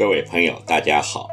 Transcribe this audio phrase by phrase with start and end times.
[0.00, 1.28] 各位朋友，大家好！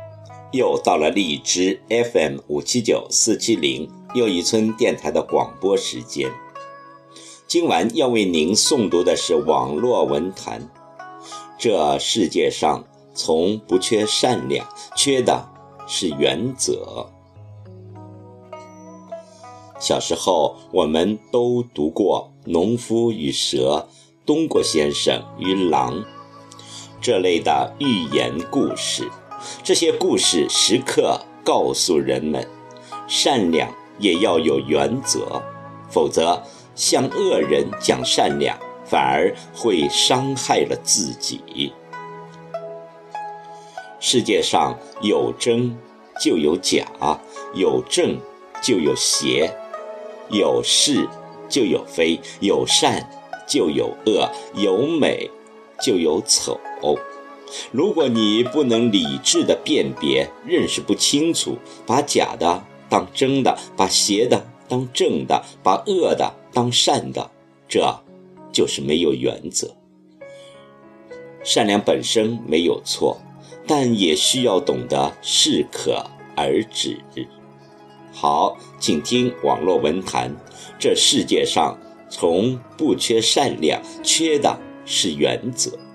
[0.51, 6.29] 又到了荔枝 FM 五七九四七零又一村电台的广播时间。
[7.47, 10.69] 今晚要为您诵读的是网络文坛。
[11.57, 15.47] 这世界上从不缺善良，缺的
[15.87, 17.09] 是原则。
[19.79, 23.87] 小时候，我们都读过《农夫与蛇》
[24.25, 26.01] 《东郭先生与狼》
[27.07, 29.09] 这类的寓言故事。
[29.63, 32.45] 这些故事时刻告诉人们，
[33.07, 35.41] 善良也要有原则，
[35.89, 36.43] 否则
[36.75, 41.71] 向恶人讲善良，反而会伤害了自己。
[44.01, 45.77] 世界上有真
[46.21, 46.85] 就有假，
[47.53, 48.17] 有正
[48.61, 49.49] 就有邪，
[50.29, 51.07] 有是
[51.47, 53.09] 就有非，有善
[53.47, 55.31] 就有恶，有美
[55.81, 56.59] 就有丑。
[57.71, 67.31] 如果你不能理智的辨别、认识不清楚，把假的当真的，把邪的当正的，把恶的当善的，
[67.69, 68.01] 这
[68.51, 69.73] 就是没有原则。
[71.43, 73.17] 善良本身没有错，
[73.65, 76.99] 但也需要懂得适可而止。
[78.11, 80.35] 好，请听网络文坛：
[80.77, 81.77] 这世界上
[82.09, 85.86] 从不缺善良，缺的是原则。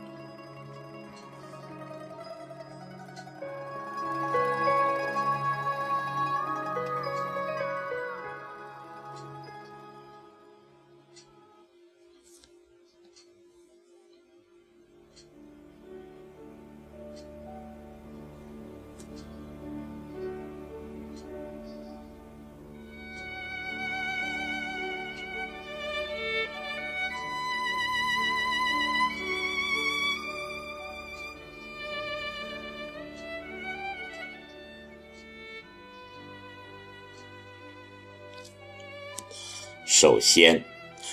[39.94, 40.64] 首先，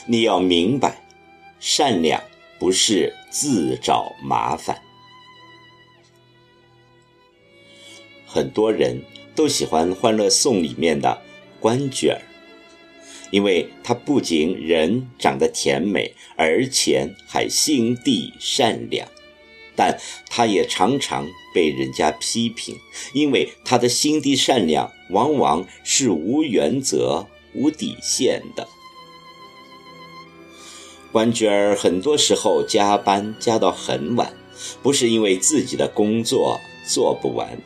[0.06, 1.04] 你要明白，
[1.60, 2.24] 善良
[2.58, 4.82] 不是自找麻烦。
[8.26, 9.04] 很多人
[9.36, 11.22] 都喜欢《欢乐颂》里面的
[11.60, 12.22] 关雎儿，
[13.32, 19.06] 因为他不仅人长得甜美，而且还心地善良。
[19.76, 22.78] 但他也常常被人家批评，
[23.14, 28.68] 因为他的心地善良往往是无原则、无底线的。
[31.12, 34.34] 关雎儿很多时候加班加到很晚，
[34.84, 37.60] 不是因为自己的工作做不完，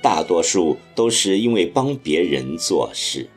[0.00, 3.28] 大多数都是因为帮别人做事。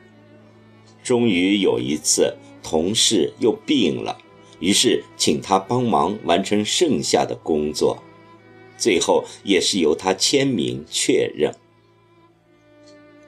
[1.02, 4.18] 终于有一次，同事又病了，
[4.60, 8.02] 于是请他帮忙完成剩下的工作，
[8.78, 11.54] 最后也是由他签名确认。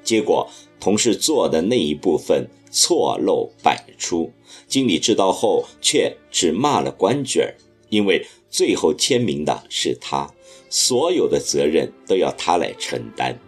[0.07, 4.33] 结果，同事做的那一部分错漏百出。
[4.69, 7.57] 经理知道后，却只骂了关雎儿，
[7.89, 10.33] 因为最后签名的是他，
[10.71, 13.39] 所有的责任都要他来承担。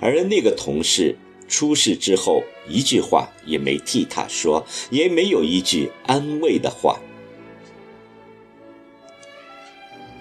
[0.00, 1.16] 而那个同事
[1.48, 7.00] 出事之后，一句话也没替他说，也没有一句安慰的话。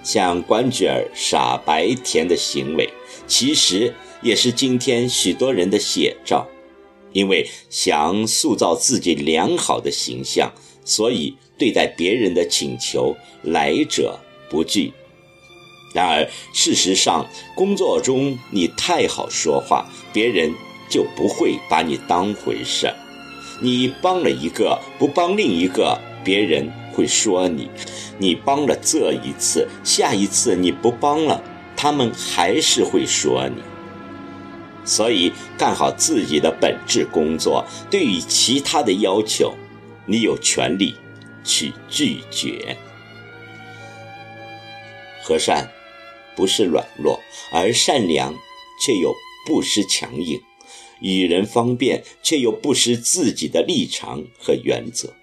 [0.03, 2.89] 像关雎儿傻白甜的行为，
[3.27, 6.47] 其实也是今天许多人的写照。
[7.13, 10.49] 因为想塑造自己良好的形象，
[10.85, 14.17] 所以对待别人的请求来者
[14.49, 14.93] 不拒。
[15.93, 20.53] 然而，事实上，工作中你太好说话，别人
[20.89, 22.95] 就不会把你当回事儿。
[23.61, 27.65] 你帮了一个，不帮另一个，别人会说你；
[28.17, 31.43] 你帮了这一次，下一次你不帮了，
[31.75, 33.61] 他们还是会说你。
[34.83, 37.65] 所以，干好自己的本质工作。
[37.89, 39.55] 对于其他的要求，
[40.05, 40.95] 你有权利
[41.43, 42.77] 去拒绝。
[45.23, 45.69] 和善
[46.35, 47.19] 不是软弱，
[47.53, 48.33] 而善良
[48.83, 50.39] 却又不失强硬；
[50.99, 55.13] 与人方便，却又不失自己的立场和原则。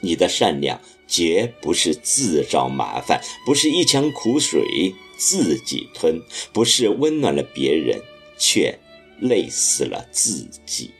[0.00, 6.20] 你的善良绝不是自找麻烦，不是一腔苦水自己吞，
[6.52, 8.00] 不是温暖了别人。
[8.42, 8.76] 却
[9.20, 10.90] 累死了自己。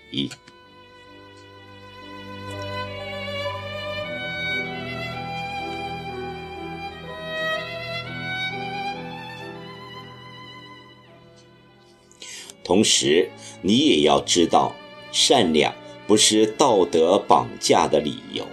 [12.62, 13.28] 同时，
[13.60, 14.76] 你也要知道，
[15.10, 15.74] 善良
[16.06, 18.46] 不是道德绑架的理由。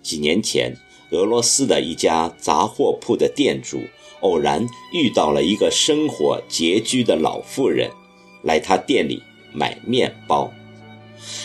[0.00, 0.74] 几年前，
[1.10, 3.82] 俄罗斯的一家杂货铺的店主
[4.20, 7.90] 偶然遇到了一个生活拮据的老妇人，
[8.42, 9.22] 来他店里
[9.52, 10.52] 买面包。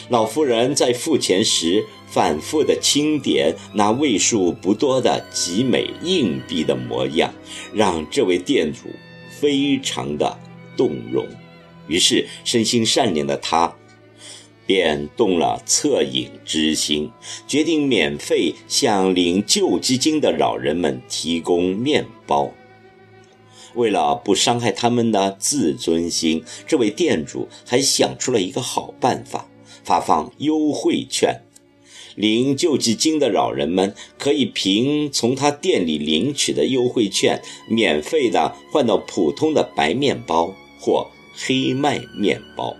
[0.09, 7.33] 老妇人在付钱时反复的清点那为数不多的几枚硬币的模样，
[7.73, 8.89] 让这位店主
[9.29, 10.37] 非常的
[10.77, 11.25] 动容。
[11.87, 13.64] 于是，身心善良的他。
[14.65, 17.11] 便动了恻隐之心，
[17.47, 22.51] 决定免费向领救济金的老人们提供面包。
[23.75, 29.49] 为了不伤害他们的自尊心，这位店主还想出了一个好办法：
[29.83, 31.41] 发放优惠券。
[32.15, 42.77] 领救济金的老人们可以凭从他店里领取的优惠券，免费的换到普通的白面包或黑麦面包。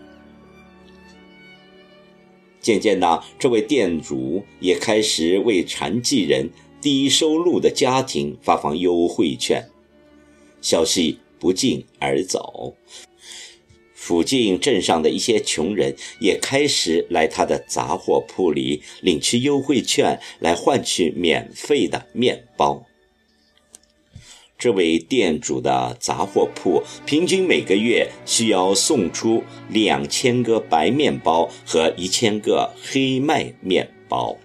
[2.66, 6.50] 渐渐的，这位店主也开始为残疾人、
[6.82, 9.70] 低收入的家庭发放优惠券。
[10.64, 12.74] 消息不胫而走，
[13.94, 22.84] 附近镇上的一些穷人也开始来他的杂货铺里领取优惠券，来换取免费的面包。
[24.58, 34.38] 这位店主的杂货铺平均每个月需要送出两千个白面包和一千个黑麦面包。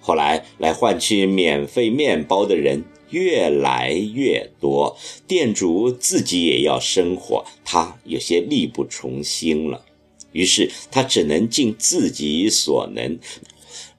[0.00, 4.96] 后来来换取免费面包的人越来越多，
[5.26, 9.84] 店主自己也要生活，他有些力不从心了。
[10.32, 13.18] 于是他只能尽自己所能，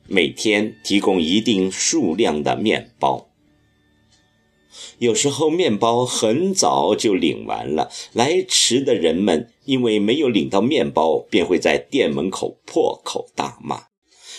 [0.07, 3.27] 每天提供一定数量的面包。
[5.01, 13.85] 有时候面包很早就领完了，来迟的人们因为没有领到面包，便会在店门口破口大骂。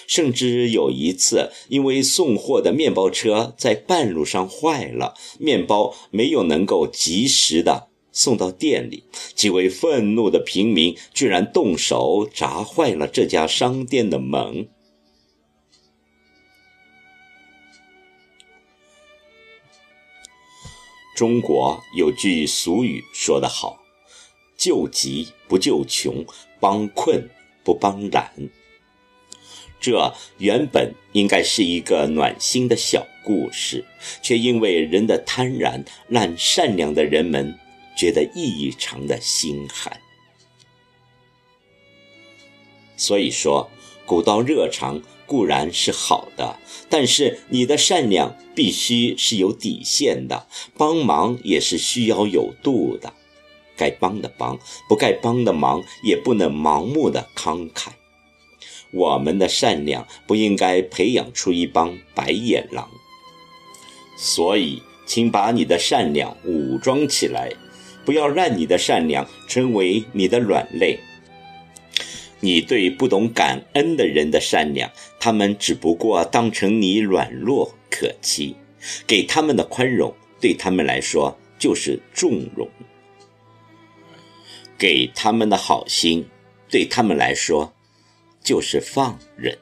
[0.07, 9.03] 甚至有一次，因为送货的面包车在半路上坏了，面包没有能够及时的送到店里，
[9.35, 14.69] 几位愤怒的平民居然动手砸坏了这家商店的门。
[21.23, 23.81] 中国有句俗语说得好
[24.59, 26.27] ：“救急不救穷，
[26.59, 27.31] 帮困
[27.63, 28.33] 不帮懒。”
[29.79, 33.85] 这原本应该是一个暖心的小故事，
[34.21, 37.57] 却因为人的贪婪，让善良的人们
[37.97, 40.01] 觉得异常的心寒。
[42.97, 43.71] 所以说，
[44.05, 45.01] 古道热肠。
[45.27, 46.59] 固然是好的，
[46.89, 50.47] 但是你的善良必须是有底线的，
[50.77, 53.13] 帮忙也是需要有度的，
[53.77, 54.59] 该帮的帮，
[54.89, 57.89] 不该帮的忙也不能盲目的慷慨。
[58.91, 62.91] 我们的善良不应该培养出一帮白眼狼，
[64.19, 67.51] 所以，请把你的善良武装起来，
[68.05, 70.99] 不要让你的善良成为你的软肋。
[72.41, 74.91] 你对不懂感恩的人的善良，
[75.25, 78.57] 他们只不过当成你软弱可欺；
[79.07, 82.67] 给他们的宽容，对他们来说就是纵容；
[84.77, 86.27] 给他们的好心，
[86.69, 87.73] 对他们来说
[88.43, 89.57] 就是放任。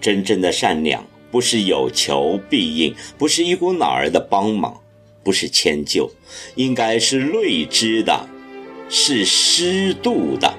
[0.00, 4.82] 真正的善良，不是有求必应，不是一股脑儿的帮忙，
[5.22, 6.10] 不是迁就，
[6.56, 8.28] 应该是睿智的。
[8.88, 10.52] 是适度的。